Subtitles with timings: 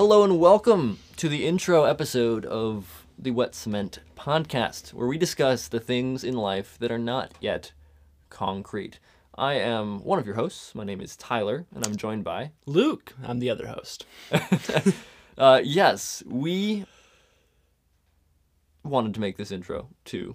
[0.00, 5.68] Hello and welcome to the intro episode of the Wet Cement Podcast, where we discuss
[5.68, 7.72] the things in life that are not yet
[8.30, 8.98] concrete.
[9.36, 10.74] I am one of your hosts.
[10.74, 12.52] My name is Tyler, and I'm joined by.
[12.64, 14.06] Luke, I'm the other host.
[15.36, 16.86] Uh, yes, we
[18.82, 20.34] wanted to make this intro to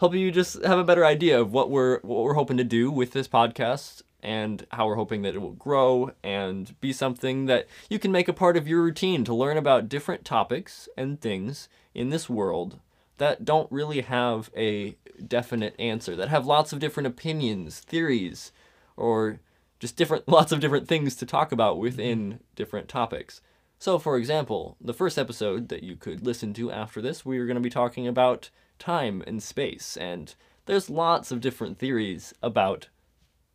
[0.00, 2.90] help you just have a better idea of what we're what we're hoping to do
[2.90, 7.66] with this podcast and how we're hoping that it will grow and be something that
[7.90, 11.68] you can make a part of your routine to learn about different topics and things
[11.94, 12.78] in this world
[13.18, 18.52] that don't really have a definite answer that have lots of different opinions theories
[18.96, 19.40] or
[19.82, 22.42] just different lots of different things to talk about within mm-hmm.
[22.54, 23.42] different topics.
[23.78, 27.46] So, for example, the first episode that you could listen to after this, we are
[27.46, 28.48] going to be talking about
[28.78, 30.32] time and space, and
[30.66, 32.88] there's lots of different theories about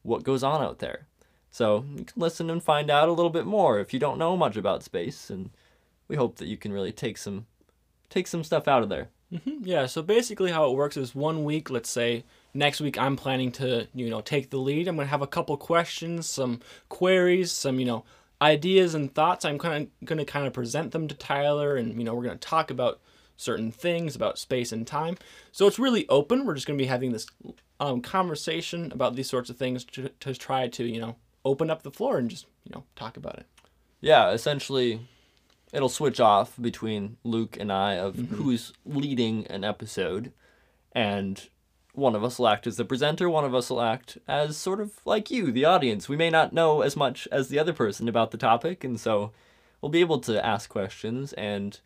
[0.08, 1.08] what goes on out there.
[1.52, 4.36] So, you can listen and find out a little bit more if you don't know
[4.36, 5.50] much about space, and
[6.08, 7.46] we hope that you can really take some
[8.10, 9.10] take some stuff out of there.
[9.34, 9.64] Mm-hmm.
[9.64, 13.52] Yeah, so basically how it works is one week, let's say next week I'm planning
[13.54, 14.88] to, you know, take the lead.
[14.88, 18.06] I'm to have a couple questions, some queries, some, you know,
[18.42, 19.46] ideas and thoughts.
[19.46, 22.48] I'm kind of to kind of present them to Tyler, and you know we're to
[22.48, 23.00] talk about
[23.36, 25.18] certain things about space and time.
[25.52, 26.46] So it's really open.
[26.46, 27.28] We're just going to be having this
[27.80, 31.84] um, conversation about these sorts of things to, to try to you know open up
[31.84, 33.46] the floor and just you know talk about it.
[34.02, 35.02] Yeah, essentially,
[35.74, 40.32] it'll switch off between Luke and I of who's leading an episode,
[40.92, 41.48] and
[41.94, 44.80] one of us will act as the presenter, one of us will act as sort
[44.80, 46.08] of like you, the audience.
[46.08, 49.32] We may not know as much as the other person about the topic, and so
[49.82, 51.80] we'll be able to ask questions and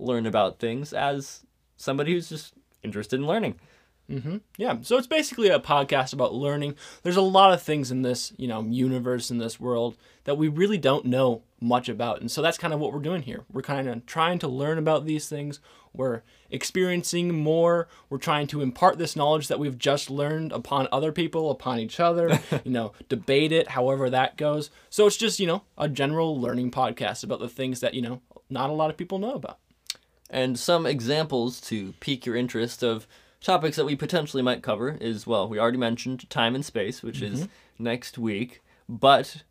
[0.00, 3.60] learn about things as somebody who's just interested in learning.
[4.10, 4.38] Mm-hmm.
[4.56, 4.78] Yeah.
[4.82, 6.74] So it's basically a podcast about learning.
[7.02, 10.48] There's a lot of things in this, you know, universe in this world that we
[10.48, 12.20] really don't know much about.
[12.20, 13.44] And so that's kind of what we're doing here.
[13.52, 15.60] We're kind of trying to learn about these things.
[15.94, 17.88] We're experiencing more.
[18.10, 22.00] We're trying to impart this knowledge that we've just learned upon other people, upon each
[22.00, 24.70] other, you know, debate it, however that goes.
[24.90, 28.20] So it's just, you know, a general learning podcast about the things that, you know,
[28.50, 29.58] not a lot of people know about.
[30.28, 33.06] And some examples to pique your interest of
[33.42, 37.20] topics that we potentially might cover is well, we already mentioned time and space, which
[37.20, 37.84] is mm-hmm.
[37.84, 38.62] next week.
[38.88, 39.42] But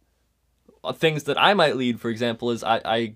[0.83, 3.15] uh, things that I might lead, for example, is I, I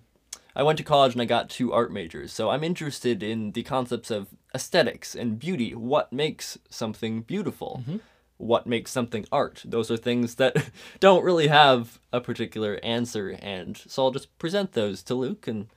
[0.56, 3.64] I went to college and I got two art majors, so I'm interested in the
[3.64, 5.76] concepts of aesthetics and beauty.
[5.76, 7.82] What makes something beautiful?
[7.82, 7.98] Mm-hmm.
[8.38, 9.64] What makes something art?
[9.66, 10.70] Those are things that
[11.00, 15.68] don't really have a particular answer, and so I'll just present those to Luke and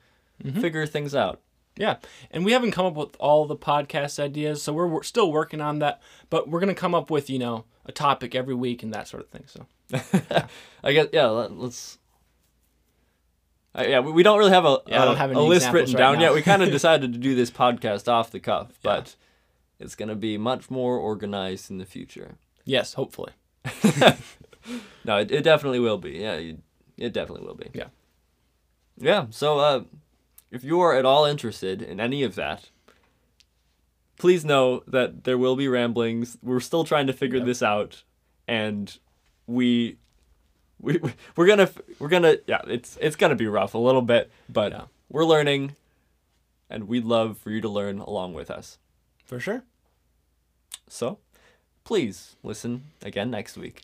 [0.43, 0.61] mm-hmm.
[0.61, 1.41] figure things out.
[1.79, 1.97] Yeah,
[2.31, 5.61] and we haven't come up with all the podcast ideas, so we're, we're still working
[5.61, 6.01] on that.
[6.29, 9.23] But we're gonna come up with you know a topic every week and that sort
[9.23, 9.45] of thing.
[9.47, 9.67] So
[10.85, 11.27] I guess yeah.
[11.27, 11.99] Let, let's.
[13.75, 15.93] Uh, yeah, we, we don't really have a, Yeah, a, don't have a list written
[15.95, 16.21] right down now.
[16.23, 16.35] yet.
[16.35, 19.15] We kind of decided to do this podcast off the cuff, but
[19.79, 22.37] it's gonna be much more organized in the future.
[22.65, 23.33] yes, hopefully.
[25.05, 26.11] No, it, it definitely will be.
[26.11, 26.59] Yeah, you,
[26.99, 27.71] it definitely will be.
[27.73, 27.87] Yeah.
[28.99, 29.27] Yeah.
[29.31, 29.85] So, uh,
[30.51, 32.71] if you are at all interested in any of that,
[34.19, 36.39] please know that there will be ramblings.
[36.43, 38.03] We're still trying to figure this out,
[38.47, 38.97] and
[39.47, 39.97] we,
[40.81, 41.01] we,
[41.37, 44.85] we're gonna, we're gonna, yeah, it's it's gonna be rough a little bit, but Yeah.
[45.09, 45.77] we're learning,
[46.71, 48.79] and we'd love for you to learn along with us.
[49.25, 49.63] For sure.
[50.89, 51.19] So,
[51.85, 53.83] please listen again next week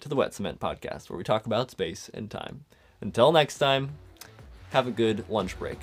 [0.00, 2.64] to the Wet Cement Podcast, where we talk about space and time.
[3.00, 3.90] Until next time,
[4.70, 5.78] have a good lunch break.